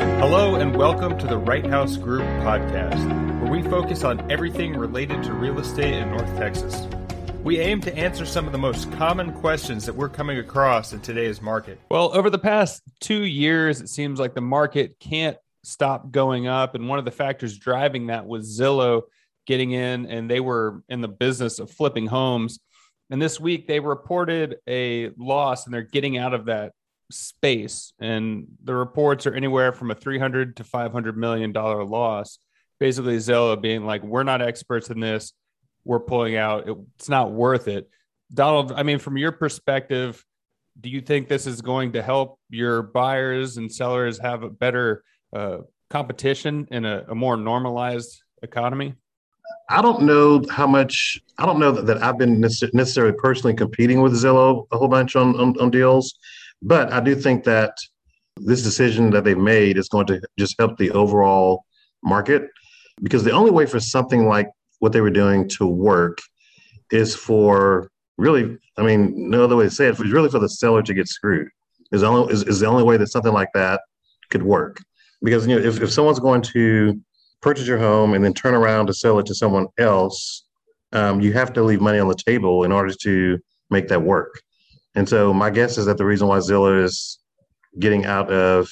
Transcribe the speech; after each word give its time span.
Hello, 0.00 0.54
and 0.54 0.74
welcome 0.74 1.18
to 1.18 1.26
the 1.26 1.36
Wright 1.36 1.66
House 1.66 1.98
Group 1.98 2.22
podcast, 2.42 3.06
where 3.42 3.52
we 3.52 3.62
focus 3.62 4.02
on 4.02 4.30
everything 4.30 4.74
related 4.74 5.22
to 5.24 5.34
real 5.34 5.58
estate 5.58 5.92
in 5.92 6.08
North 6.08 6.34
Texas. 6.38 6.88
We 7.44 7.60
aim 7.60 7.82
to 7.82 7.94
answer 7.94 8.24
some 8.24 8.46
of 8.46 8.52
the 8.52 8.58
most 8.58 8.90
common 8.92 9.30
questions 9.34 9.84
that 9.84 9.94
we're 9.94 10.08
coming 10.08 10.38
across 10.38 10.94
in 10.94 11.00
today's 11.00 11.42
market. 11.42 11.78
Well, 11.90 12.16
over 12.16 12.30
the 12.30 12.38
past 12.38 12.80
two 13.00 13.24
years, 13.24 13.82
it 13.82 13.90
seems 13.90 14.18
like 14.18 14.34
the 14.34 14.40
market 14.40 14.98
can't 15.00 15.36
stop 15.64 16.10
going 16.10 16.46
up. 16.46 16.74
And 16.74 16.88
one 16.88 16.98
of 16.98 17.04
the 17.04 17.10
factors 17.10 17.58
driving 17.58 18.06
that 18.06 18.26
was 18.26 18.58
Zillow 18.58 19.02
getting 19.46 19.72
in, 19.72 20.06
and 20.06 20.30
they 20.30 20.40
were 20.40 20.82
in 20.88 21.02
the 21.02 21.08
business 21.08 21.58
of 21.58 21.70
flipping 21.70 22.06
homes. 22.06 22.58
And 23.10 23.20
this 23.20 23.38
week, 23.38 23.66
they 23.66 23.80
reported 23.80 24.56
a 24.66 25.10
loss, 25.18 25.66
and 25.66 25.74
they're 25.74 25.82
getting 25.82 26.16
out 26.16 26.32
of 26.32 26.46
that 26.46 26.72
space, 27.10 27.92
and 28.00 28.46
the 28.64 28.74
reports 28.74 29.26
are 29.26 29.34
anywhere 29.34 29.72
from 29.72 29.90
a 29.90 29.94
300 29.94 30.56
to 30.56 30.64
500 30.64 31.16
million 31.16 31.52
dollar 31.52 31.84
loss. 31.84 32.38
Basically, 32.78 33.16
Zillow 33.18 33.60
being 33.60 33.84
like, 33.84 34.02
"We're 34.02 34.22
not 34.22 34.42
experts 34.42 34.90
in 34.90 35.00
this. 35.00 35.32
We're 35.84 36.00
pulling 36.00 36.36
out. 36.36 36.68
It's 36.96 37.08
not 37.08 37.32
worth 37.32 37.68
it." 37.68 37.88
Donald, 38.32 38.72
I 38.72 38.82
mean, 38.82 38.98
from 38.98 39.16
your 39.16 39.32
perspective, 39.32 40.24
do 40.80 40.88
you 40.88 41.00
think 41.00 41.28
this 41.28 41.46
is 41.46 41.60
going 41.60 41.92
to 41.92 42.02
help 42.02 42.38
your 42.48 42.82
buyers 42.82 43.56
and 43.56 43.70
sellers 43.72 44.18
have 44.18 44.42
a 44.42 44.50
better 44.50 45.02
uh, 45.34 45.58
competition 45.88 46.68
in 46.70 46.84
a, 46.84 47.04
a, 47.08 47.14
more 47.14 47.36
normalized 47.36 48.22
economy? 48.42 48.94
I 49.68 49.82
don't 49.82 50.02
know 50.02 50.42
how 50.48 50.66
much. 50.66 51.20
I 51.38 51.46
don't 51.46 51.58
know 51.58 51.72
that, 51.72 51.86
that 51.86 52.02
I've 52.02 52.18
been 52.18 52.40
necessarily 52.40 53.14
personally 53.18 53.54
competing 53.54 54.00
with 54.00 54.12
Zillow 54.12 54.66
a 54.70 54.78
whole 54.78 54.88
bunch 54.88 55.16
on, 55.16 55.38
on, 55.40 55.58
on 55.60 55.70
deals. 55.70 56.18
But 56.62 56.92
I 56.92 57.00
do 57.00 57.14
think 57.14 57.44
that 57.44 57.74
this 58.36 58.62
decision 58.62 59.10
that 59.10 59.24
they've 59.24 59.36
made 59.36 59.76
is 59.76 59.88
going 59.88 60.06
to 60.06 60.20
just 60.38 60.56
help 60.58 60.78
the 60.78 60.90
overall 60.90 61.64
market 62.02 62.48
because 63.02 63.24
the 63.24 63.32
only 63.32 63.50
way 63.50 63.66
for 63.66 63.80
something 63.80 64.26
like 64.26 64.48
what 64.78 64.92
they 64.92 65.00
were 65.00 65.10
doing 65.10 65.48
to 65.48 65.66
work 65.66 66.18
is 66.90 67.14
for 67.14 67.90
really, 68.18 68.58
I 68.76 68.82
mean, 68.82 69.30
no 69.30 69.44
other 69.44 69.56
way 69.56 69.64
to 69.64 69.70
say 69.70 69.86
it, 69.86 69.90
it's 69.90 70.00
really 70.00 70.28
for 70.28 70.38
the 70.38 70.48
seller 70.48 70.82
to 70.82 70.94
get 70.94 71.08
screwed. 71.08 71.48
Is, 71.92 72.02
the, 72.02 72.06
only, 72.06 72.32
is, 72.32 72.42
is 72.44 72.60
the 72.60 72.66
only 72.66 72.84
way 72.84 72.96
that 72.96 73.08
something 73.08 73.32
like 73.32 73.48
that 73.54 73.80
could 74.30 74.42
work. 74.42 74.80
Because 75.22 75.46
you 75.46 75.56
know, 75.56 75.62
if, 75.62 75.82
if 75.82 75.90
someone's 75.90 76.20
going 76.20 76.42
to 76.42 77.00
purchase 77.40 77.66
your 77.66 77.78
home 77.78 78.14
and 78.14 78.24
then 78.24 78.32
turn 78.32 78.54
around 78.54 78.86
to 78.86 78.94
sell 78.94 79.18
it 79.18 79.26
to 79.26 79.34
someone 79.34 79.66
else, 79.78 80.44
um, 80.92 81.20
you 81.20 81.32
have 81.32 81.52
to 81.54 81.62
leave 81.62 81.80
money 81.80 81.98
on 81.98 82.08
the 82.08 82.14
table 82.14 82.64
in 82.64 82.72
order 82.72 82.92
to 83.02 83.38
make 83.70 83.88
that 83.88 84.02
work. 84.02 84.40
And 84.94 85.08
so 85.08 85.32
my 85.32 85.50
guess 85.50 85.78
is 85.78 85.86
that 85.86 85.98
the 85.98 86.04
reason 86.04 86.28
why 86.28 86.38
Zillow 86.38 86.82
is 86.82 87.18
getting 87.78 88.04
out 88.06 88.30
of 88.30 88.68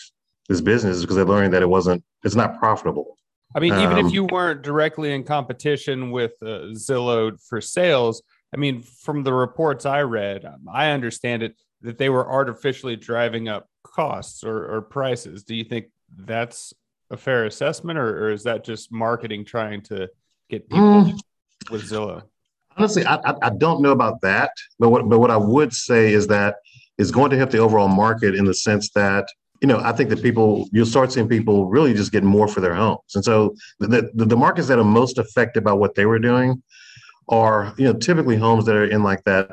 this 0.49 0.61
business 0.61 0.97
is 0.97 1.03
because 1.03 1.17
they're 1.17 1.25
learning 1.25 1.53
that 1.53 1.63
it 1.63 1.69
wasn't, 1.69 2.03
it's 2.25 2.35
not 2.35 2.59
profitable. 2.59 3.17
I 3.55 3.61
mean, 3.61 3.75
even 3.75 3.99
um, 3.99 4.07
if 4.07 4.13
you 4.13 4.25
weren't 4.25 4.63
directly 4.63 5.13
in 5.13 5.25
competition 5.25 6.11
with 6.11 6.33
uh, 6.43 6.75
Zillow 6.75 7.41
for 7.49 7.61
sales, 7.61 8.23
I 8.53 8.57
mean, 8.57 8.83
from 8.83 9.23
the 9.23 9.33
reports 9.33 9.87
I 9.87 10.03
read, 10.03 10.45
I 10.73 10.91
understand 10.91 11.43
it 11.43 11.55
that 11.83 11.99
they 11.99 12.09
were 12.09 12.29
artificially 12.29 12.97
driving 12.97 13.49
up 13.49 13.69
costs 13.83 14.45
or, 14.45 14.75
or 14.75 14.83
prices. 14.83 15.45
Do 15.45 15.55
you 15.55 15.65
think 15.65 15.87
that's 16.17 16.75
a 17.11 17.17
fair 17.17 17.47
assessment, 17.47 17.99
or, 17.99 18.27
or, 18.27 18.31
is 18.33 18.43
that 18.45 18.65
just 18.65 18.93
marketing 18.93 19.45
trying 19.45 19.81
to 19.83 20.09
get 20.51 20.69
people 20.69 21.05
mm, 21.05 21.19
with 21.71 21.89
Zillow? 21.89 22.23
Honestly, 22.79 23.05
I, 23.05 23.17
I, 23.17 23.35
I 23.43 23.51
don't 23.51 23.83
know 23.83 23.91
about 23.91 24.21
that, 24.23 24.53
but 24.79 24.91
what 24.91 25.09
but 25.09 25.19
what 25.19 25.31
I 25.31 25.37
would 25.37 25.73
say 25.73 26.13
is 26.13 26.27
that 26.29 26.57
is 26.97 27.11
going 27.11 27.31
to 27.31 27.37
help 27.37 27.51
the 27.51 27.59
overall 27.59 27.89
market 27.89 28.35
in 28.35 28.45
the 28.45 28.55
sense 28.55 28.91
that 28.91 29.29
you 29.61 29.69
know 29.69 29.79
I 29.79 29.93
think 29.93 30.11
that 30.11 30.23
people 30.23 30.69
you'll 30.73 30.87
start 30.87 31.13
seeing 31.13 31.29
people 31.29 31.67
really 31.67 31.93
just 31.95 32.13
get 32.13 32.23
more 32.23 32.49
for 32.49 32.61
their 32.61 32.75
homes, 32.75 33.15
and 33.15 33.25
so 33.25 33.55
the 33.81 34.11
the, 34.15 34.25
the 34.25 34.37
markets 34.37 34.69
that 34.69 34.79
are 34.79 34.85
most 34.85 35.19
affected 35.19 35.65
by 35.65 35.73
what 35.73 35.95
they 35.95 36.07
were 36.07 36.19
doing 36.19 36.63
are 37.29 37.75
you 37.77 37.85
know 37.85 37.93
typically 37.93 38.37
homes 38.37 38.65
that 38.67 38.77
are 38.77 38.87
in 38.87 39.03
like 39.03 39.23
that 39.25 39.51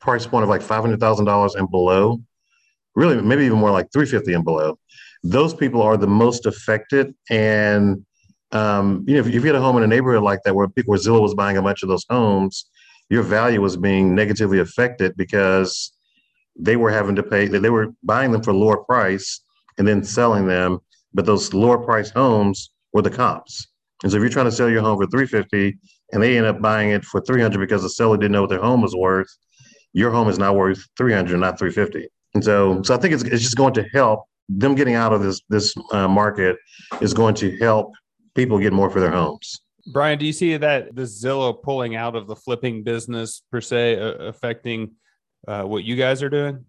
price 0.00 0.26
point 0.26 0.44
of 0.44 0.48
like 0.48 0.62
five 0.62 0.82
hundred 0.82 1.00
thousand 1.00 1.24
dollars 1.24 1.54
and 1.54 1.70
below, 1.70 2.20
really 2.94 3.20
maybe 3.20 3.44
even 3.44 3.58
more 3.58 3.70
like 3.70 3.90
three 3.92 4.06
fifty 4.06 4.34
and 4.34 4.44
below. 4.44 4.78
Those 5.24 5.52
people 5.52 5.82
are 5.82 5.96
the 5.96 6.06
most 6.06 6.46
affected, 6.46 7.14
and 7.28 8.04
um, 8.52 9.04
you 9.06 9.14
know, 9.14 9.20
if, 9.20 9.26
if, 9.26 9.34
you 9.34 9.42
had 9.42 9.54
a 9.54 9.60
home 9.60 9.76
in 9.76 9.82
a 9.82 9.86
neighborhood 9.86 10.22
like 10.22 10.40
that 10.44 10.54
where 10.54 10.68
people, 10.68 10.92
where 10.92 10.98
Zillow 10.98 11.20
was 11.20 11.34
buying 11.34 11.56
a 11.56 11.62
bunch 11.62 11.82
of 11.82 11.88
those 11.88 12.04
homes, 12.08 12.66
your 13.10 13.22
value 13.22 13.60
was 13.60 13.76
being 13.76 14.14
negatively 14.14 14.58
affected 14.58 15.16
because 15.16 15.92
they 16.56 16.76
were 16.76 16.90
having 16.90 17.16
to 17.16 17.22
pay. 17.22 17.46
They 17.46 17.70
were 17.70 17.88
buying 18.02 18.32
them 18.32 18.42
for 18.42 18.52
lower 18.52 18.78
price 18.78 19.40
and 19.78 19.86
then 19.86 20.02
selling 20.02 20.46
them, 20.46 20.78
but 21.14 21.26
those 21.26 21.52
lower 21.54 21.78
price 21.78 22.10
homes 22.10 22.70
were 22.92 23.02
the 23.02 23.10
comps. 23.10 23.66
And 24.02 24.10
so 24.10 24.16
if 24.16 24.22
you're 24.22 24.30
trying 24.30 24.46
to 24.46 24.52
sell 24.52 24.68
your 24.68 24.82
home 24.82 24.98
for 24.98 25.06
350 25.06 25.78
and 26.12 26.22
they 26.22 26.36
end 26.36 26.46
up 26.46 26.60
buying 26.60 26.90
it 26.90 27.04
for 27.04 27.20
300 27.20 27.58
because 27.58 27.82
the 27.82 27.90
seller 27.90 28.16
didn't 28.16 28.32
know 28.32 28.42
what 28.42 28.50
their 28.50 28.60
home 28.60 28.80
was 28.82 28.94
worth, 28.94 29.28
your 29.92 30.10
home 30.10 30.28
is 30.28 30.38
now 30.38 30.52
worth 30.52 30.84
300, 30.96 31.38
not 31.38 31.58
350. 31.58 32.08
And 32.34 32.44
so, 32.44 32.82
so 32.82 32.94
I 32.94 32.98
think 32.98 33.14
it's, 33.14 33.24
it's 33.24 33.42
just 33.42 33.56
going 33.56 33.74
to 33.74 33.84
help 33.92 34.24
them 34.48 34.74
getting 34.74 34.94
out 34.94 35.12
of 35.12 35.22
this 35.22 35.42
this 35.48 35.74
uh, 35.92 36.08
market 36.08 36.56
is 37.00 37.12
going 37.12 37.34
to 37.34 37.56
help 37.58 37.92
people 38.38 38.58
get 38.58 38.72
more 38.72 38.88
for 38.88 39.00
their 39.00 39.10
homes. 39.10 39.60
Brian, 39.92 40.18
do 40.18 40.24
you 40.24 40.32
see 40.32 40.56
that 40.56 40.94
the 40.94 41.02
Zillow 41.02 41.60
pulling 41.60 41.96
out 41.96 42.14
of 42.14 42.28
the 42.28 42.36
flipping 42.36 42.84
business 42.84 43.42
per 43.50 43.60
se 43.60 43.98
uh, 43.98 44.12
affecting 44.32 44.92
uh, 45.48 45.62
what 45.64 45.82
you 45.82 45.96
guys 45.96 46.22
are 46.22 46.28
doing? 46.28 46.64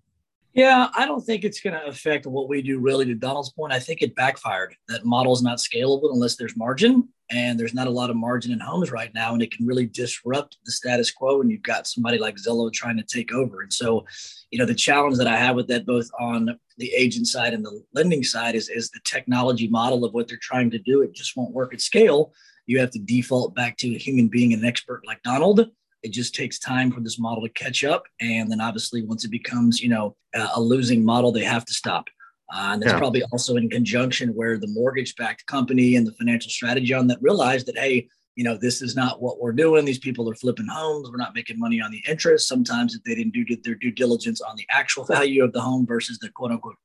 Yeah, 0.54 0.88
I 0.96 1.06
don't 1.06 1.22
think 1.22 1.44
it's 1.44 1.60
going 1.60 1.80
to 1.80 1.86
affect 1.86 2.26
what 2.26 2.50
we 2.50 2.64
do 2.64 2.80
really 2.80 3.06
to 3.06 3.14
Donald's 3.14 3.52
point. 3.52 3.72
I 3.72 3.80
think 3.80 4.02
it 4.02 4.16
backfired. 4.16 4.76
That 4.88 5.06
model 5.06 5.32
is 5.32 5.44
not 5.44 5.60
scalable 5.60 6.12
unless 6.12 6.38
there's 6.38 6.58
margin, 6.58 7.10
and 7.32 7.60
there's 7.60 7.74
not 7.74 7.88
a 7.88 7.92
lot 7.92 8.10
of 8.10 8.16
margin 8.16 8.52
in 8.52 8.60
homes 8.60 8.92
right 8.92 9.14
now, 9.14 9.34
and 9.34 9.42
it 9.42 9.52
can 9.52 9.66
really 9.66 9.86
disrupt 9.86 10.58
the 10.66 10.72
status 10.72 11.12
quo 11.12 11.42
and 11.42 11.52
you've 11.52 11.62
got 11.62 11.88
somebody 11.88 12.18
like 12.18 12.36
Zillow 12.36 12.72
trying 12.72 12.98
to 12.98 13.04
take 13.04 13.32
over. 13.34 13.62
And 13.62 13.72
so, 13.72 14.06
you 14.52 14.60
know, 14.60 14.66
the 14.66 14.76
challenge 14.76 15.18
that 15.18 15.28
I 15.28 15.38
have 15.38 15.56
with 15.56 15.68
that, 15.68 15.86
both 15.86 16.10
on 16.20 16.58
the 16.78 16.92
agent 16.94 17.28
side 17.28 17.54
and 17.54 17.64
the 17.64 17.84
lending 17.94 18.24
side, 18.24 18.56
is, 18.56 18.70
is 18.70 18.90
the 18.90 19.00
technology 19.04 19.68
model 19.68 20.06
of 20.06 20.14
what 20.14 20.28
they're 20.28 20.40
trying 20.42 20.72
to 20.72 20.80
do. 20.80 21.02
It 21.02 21.14
just 21.14 21.36
won't 21.38 21.54
work 21.54 21.74
at 21.74 21.82
scale. 21.82 22.34
You 22.66 22.80
have 22.80 22.92
to 22.92 23.00
default 23.00 23.56
back 23.56 23.78
to 23.78 23.96
a 23.96 23.98
human 23.98 24.28
being, 24.28 24.54
an 24.54 24.66
expert 24.66 25.02
like 25.06 25.22
Donald 25.24 25.70
it 26.04 26.12
just 26.12 26.34
takes 26.34 26.60
time 26.60 26.92
for 26.92 27.02
this 27.02 27.20
model 27.20 27.44
to 27.44 27.50
catch 27.50 27.84
up. 27.84 28.06
And 28.22 28.52
then 28.52 28.62
obviously, 28.62 29.04
once 29.04 29.26
it 29.26 29.32
becomes, 29.32 29.82
you 29.82 29.90
know, 29.90 30.16
a 30.56 30.62
losing 30.62 31.04
model, 31.04 31.32
they 31.32 31.44
have 31.44 31.66
to 31.66 31.74
stop. 31.74 32.08
Uh, 32.52 32.72
and 32.74 32.82
that's 32.82 32.94
yeah. 32.94 32.98
probably 32.98 33.24
also 33.32 33.56
in 33.56 33.70
conjunction 33.70 34.30
where 34.30 34.58
the 34.58 34.68
mortgage 34.68 35.16
backed 35.16 35.46
company 35.46 35.96
and 35.96 36.08
the 36.08 36.14
financial 36.14 36.50
strategy 36.50 36.94
on 36.94 37.08
that 37.08 37.22
realized 37.22 37.68
that, 37.68 37.78
hey, 37.78 38.08
you 38.36 38.46
know, 38.46 38.58
this 38.58 38.82
is 38.82 38.96
not 38.96 39.22
what 39.22 39.40
we're 39.40 39.52
doing. 39.52 39.84
These 39.84 40.00
people 40.00 40.30
are 40.30 40.36
flipping 40.36 40.68
homes. 40.68 41.10
We're 41.12 41.18
not 41.18 41.36
making 41.36 41.60
money 41.60 41.82
on 41.82 41.92
the 41.92 42.02
interest. 42.08 42.48
Sometimes 42.48 42.96
if 42.96 43.04
they 43.04 43.14
didn't 43.14 43.34
do 43.34 43.46
their 43.64 43.76
due 43.76 43.92
diligence 43.92 44.40
on 44.40 44.56
the 44.56 44.66
actual 44.72 45.04
value 45.04 45.44
of 45.44 45.52
the 45.52 45.60
home 45.60 45.86
versus 45.86 46.20
the 46.20 46.30
quote 46.30 46.52
unquote 46.52 46.76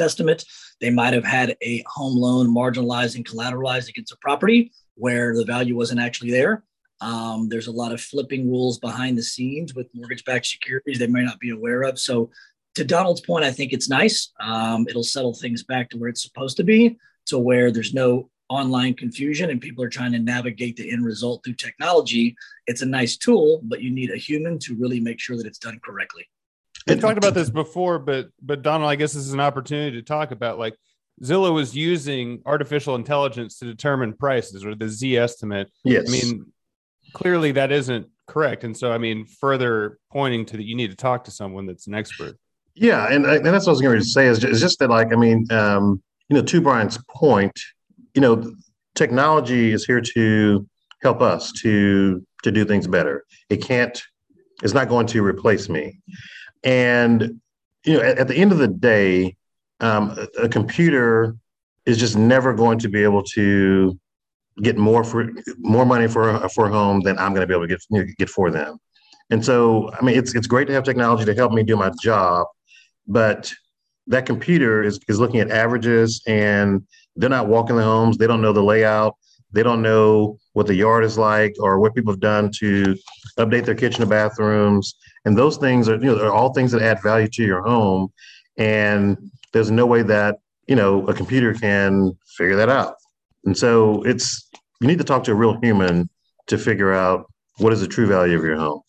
estimate, 0.00 0.44
they 0.80 0.90
might 0.90 1.12
have 1.12 1.24
had 1.24 1.56
a 1.62 1.84
home 1.86 2.16
loan 2.16 2.48
marginalized 2.48 3.16
and 3.16 3.26
collateralized 3.26 3.88
against 3.90 4.12
a 4.12 4.16
property 4.22 4.72
where 4.94 5.36
the 5.36 5.44
value 5.44 5.76
wasn't 5.76 6.00
actually 6.00 6.30
there. 6.30 6.64
Um, 7.00 7.48
there's 7.50 7.66
a 7.66 7.72
lot 7.72 7.92
of 7.92 8.00
flipping 8.00 8.48
rules 8.48 8.78
behind 8.78 9.18
the 9.18 9.22
scenes 9.22 9.74
with 9.74 9.88
mortgage 9.92 10.24
backed 10.24 10.46
securities 10.46 10.98
they 10.98 11.06
may 11.06 11.22
not 11.22 11.38
be 11.38 11.50
aware 11.50 11.82
of. 11.82 11.98
So, 11.98 12.30
to 12.74 12.84
Donald's 12.84 13.20
point, 13.20 13.44
I 13.44 13.52
think 13.52 13.72
it's 13.72 13.88
nice. 13.88 14.32
Um, 14.40 14.86
it'll 14.88 15.04
settle 15.04 15.34
things 15.34 15.62
back 15.62 15.90
to 15.90 15.98
where 15.98 16.08
it's 16.08 16.22
supposed 16.22 16.56
to 16.56 16.64
be, 16.64 16.98
to 17.26 17.38
where 17.38 17.70
there's 17.70 17.94
no 17.94 18.30
online 18.48 18.94
confusion 18.94 19.50
and 19.50 19.60
people 19.60 19.82
are 19.82 19.88
trying 19.88 20.12
to 20.12 20.18
navigate 20.18 20.76
the 20.76 20.90
end 20.90 21.04
result 21.04 21.42
through 21.44 21.54
technology. 21.54 22.36
It's 22.66 22.82
a 22.82 22.86
nice 22.86 23.16
tool, 23.16 23.60
but 23.64 23.80
you 23.80 23.90
need 23.90 24.10
a 24.10 24.16
human 24.16 24.58
to 24.60 24.74
really 24.74 25.00
make 25.00 25.18
sure 25.18 25.36
that 25.36 25.46
it's 25.46 25.58
done 25.58 25.80
correctly. 25.84 26.28
We 26.86 26.96
talked 26.96 27.16
about 27.16 27.32
this 27.32 27.48
before, 27.48 27.98
but 27.98 28.28
but 28.42 28.60
Donald, 28.60 28.90
I 28.90 28.96
guess 28.96 29.14
this 29.14 29.24
is 29.24 29.32
an 29.32 29.40
opportunity 29.40 29.96
to 29.96 30.02
talk 30.02 30.32
about 30.32 30.58
like 30.58 30.74
Zillow 31.22 31.54
was 31.54 31.74
using 31.74 32.42
artificial 32.44 32.94
intelligence 32.94 33.58
to 33.60 33.64
determine 33.64 34.12
prices 34.12 34.66
or 34.66 34.74
the 34.74 34.86
Zestimate. 34.86 35.66
Yes. 35.82 36.08
I 36.08 36.12
mean, 36.12 36.52
clearly 37.14 37.52
that 37.52 37.72
isn't 37.72 38.08
correct. 38.26 38.64
And 38.64 38.76
so, 38.76 38.92
I 38.92 38.98
mean, 38.98 39.24
further 39.24 39.98
pointing 40.10 40.44
to 40.46 40.56
that, 40.56 40.64
you 40.64 40.76
need 40.76 40.90
to 40.90 40.96
talk 40.96 41.24
to 41.24 41.30
someone 41.30 41.64
that's 41.66 41.86
an 41.86 41.94
expert. 41.94 42.36
Yeah, 42.76 43.06
and, 43.12 43.24
and 43.24 43.46
that's 43.46 43.66
what 43.66 43.72
I 43.72 43.74
was 43.74 43.80
going 43.80 43.98
to 43.98 44.04
say 44.04 44.26
is 44.26 44.38
just, 44.40 44.60
just 44.60 44.78
that, 44.80 44.90
like, 44.90 45.12
I 45.12 45.16
mean, 45.16 45.46
um, 45.52 46.02
you 46.28 46.36
know, 46.36 46.42
to 46.42 46.60
Brian's 46.60 46.98
point, 47.08 47.52
you 48.14 48.20
know, 48.20 48.52
technology 48.94 49.72
is 49.72 49.84
here 49.84 50.00
to 50.00 50.66
help 51.02 51.20
us 51.20 51.52
to 51.62 52.24
to 52.42 52.50
do 52.50 52.64
things 52.64 52.86
better. 52.86 53.24
It 53.48 53.58
can't. 53.58 54.00
It's 54.62 54.74
not 54.74 54.88
going 54.88 55.06
to 55.08 55.24
replace 55.24 55.68
me. 55.68 56.00
And 56.62 57.40
you 57.84 57.94
know, 57.94 58.00
at, 58.00 58.18
at 58.18 58.28
the 58.28 58.36
end 58.36 58.52
of 58.52 58.58
the 58.58 58.68
day, 58.68 59.36
um, 59.80 60.16
a, 60.38 60.44
a 60.44 60.48
computer 60.48 61.36
is 61.86 61.98
just 61.98 62.16
never 62.16 62.54
going 62.54 62.78
to 62.78 62.88
be 62.88 63.02
able 63.02 63.22
to 63.34 63.98
get 64.62 64.78
more 64.78 65.04
for 65.04 65.30
more 65.58 65.84
money 65.84 66.08
for 66.08 66.48
for 66.48 66.66
a 66.66 66.72
home 66.72 67.00
than 67.00 67.18
I'm 67.18 67.34
going 67.34 67.42
to 67.42 67.46
be 67.46 67.54
able 67.54 67.64
to 67.64 67.68
get 67.68 67.82
you 67.90 68.00
know, 68.00 68.12
get 68.18 68.30
for 68.30 68.50
them. 68.50 68.78
And 69.30 69.44
so, 69.44 69.90
I 69.98 70.04
mean, 70.04 70.16
it's 70.18 70.34
it's 70.34 70.46
great 70.46 70.66
to 70.68 70.74
have 70.74 70.84
technology 70.84 71.24
to 71.24 71.34
help 71.34 71.52
me 71.52 71.62
do 71.62 71.76
my 71.76 71.90
job, 72.02 72.46
but 73.06 73.52
that 74.06 74.26
computer 74.26 74.82
is, 74.82 75.00
is 75.08 75.18
looking 75.18 75.40
at 75.40 75.50
averages 75.50 76.22
and 76.26 76.86
they're 77.16 77.30
not 77.30 77.48
walking 77.48 77.76
the 77.76 77.82
homes. 77.82 78.18
They 78.18 78.26
don't 78.26 78.42
know 78.42 78.52
the 78.52 78.62
layout. 78.62 79.16
They 79.52 79.62
don't 79.62 79.82
know 79.82 80.38
what 80.52 80.66
the 80.66 80.74
yard 80.74 81.04
is 81.04 81.16
like 81.16 81.54
or 81.60 81.78
what 81.78 81.94
people 81.94 82.12
have 82.12 82.20
done 82.20 82.50
to 82.58 82.96
update 83.38 83.64
their 83.64 83.74
kitchen 83.74 84.02
and 84.02 84.10
bathrooms. 84.10 84.94
And 85.24 85.38
those 85.38 85.56
things 85.56 85.88
are, 85.88 85.94
you 85.94 86.14
know, 86.14 86.18
are 86.18 86.32
all 86.32 86.52
things 86.52 86.72
that 86.72 86.82
add 86.82 87.02
value 87.02 87.28
to 87.28 87.42
your 87.42 87.62
home. 87.62 88.12
And 88.58 89.30
there's 89.52 89.70
no 89.70 89.86
way 89.86 90.02
that, 90.02 90.36
you 90.66 90.76
know, 90.76 91.06
a 91.06 91.14
computer 91.14 91.54
can 91.54 92.12
figure 92.36 92.56
that 92.56 92.68
out. 92.68 92.96
And 93.44 93.56
so 93.56 94.02
it's, 94.02 94.50
you 94.80 94.88
need 94.88 94.98
to 94.98 95.04
talk 95.04 95.24
to 95.24 95.32
a 95.32 95.34
real 95.34 95.58
human 95.60 96.10
to 96.48 96.58
figure 96.58 96.92
out 96.92 97.30
what 97.58 97.72
is 97.72 97.80
the 97.80 97.88
true 97.88 98.06
value 98.06 98.36
of 98.36 98.44
your 98.44 98.56
home. 98.56 98.80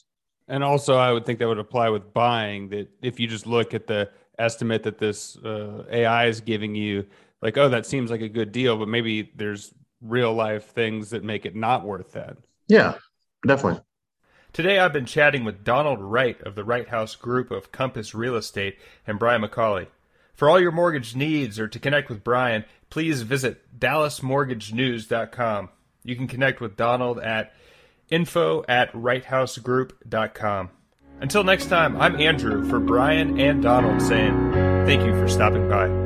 And 0.47 0.63
also, 0.63 0.95
I 0.95 1.11
would 1.11 1.25
think 1.25 1.39
that 1.39 1.47
would 1.47 1.59
apply 1.59 1.89
with 1.89 2.13
buying 2.13 2.69
that 2.69 2.89
if 3.01 3.19
you 3.19 3.27
just 3.27 3.47
look 3.47 3.73
at 3.73 3.87
the 3.87 4.09
estimate 4.37 4.83
that 4.83 4.99
this 4.99 5.37
uh, 5.37 5.85
AI 5.91 6.27
is 6.27 6.41
giving 6.41 6.75
you, 6.75 7.07
like, 7.41 7.57
oh, 7.57 7.69
that 7.69 7.85
seems 7.85 8.11
like 8.11 8.21
a 8.21 8.29
good 8.29 8.51
deal, 8.51 8.77
but 8.77 8.87
maybe 8.87 9.31
there's 9.35 9.73
real 10.01 10.33
life 10.33 10.65
things 10.65 11.09
that 11.09 11.23
make 11.23 11.45
it 11.45 11.55
not 11.55 11.83
worth 11.83 12.11
that. 12.13 12.37
Yeah, 12.67 12.95
definitely. 13.45 13.81
Today, 14.53 14.79
I've 14.79 14.93
been 14.93 15.05
chatting 15.05 15.43
with 15.43 15.63
Donald 15.63 15.99
Wright 15.99 16.39
of 16.41 16.55
the 16.55 16.63
Wright 16.63 16.87
House 16.87 17.15
Group 17.15 17.51
of 17.51 17.71
Compass 17.71 18.15
Real 18.15 18.35
Estate 18.35 18.77
and 19.05 19.19
Brian 19.19 19.41
McCauley. 19.41 19.87
For 20.33 20.49
all 20.49 20.59
your 20.59 20.71
mortgage 20.71 21.15
needs 21.15 21.59
or 21.59 21.67
to 21.67 21.79
connect 21.79 22.09
with 22.09 22.23
Brian, 22.23 22.65
please 22.89 23.23
visit 23.23 23.79
dallasmortgagenews.com. 23.79 25.69
You 26.03 26.15
can 26.15 26.27
connect 26.27 26.61
with 26.61 26.77
Donald 26.77 27.19
at 27.19 27.53
info 28.09 28.63
at 28.67 28.91
wrighthousegroup.com. 28.93 30.69
Until 31.21 31.43
next 31.43 31.67
time, 31.67 31.99
I'm 31.99 32.19
Andrew 32.19 32.67
for 32.69 32.79
Brian 32.79 33.39
and 33.39 33.63
Donald 33.63 34.01
saying 34.01 34.51
thank 34.85 35.05
you 35.05 35.13
for 35.13 35.27
stopping 35.27 35.69
by. 35.69 36.04